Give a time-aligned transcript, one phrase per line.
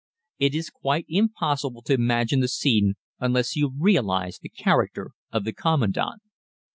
[0.39, 5.53] It is quite impossible to imagine the scene unless you realize the character of the
[5.53, 6.23] Commandant.